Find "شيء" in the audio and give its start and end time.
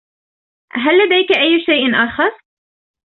1.65-1.95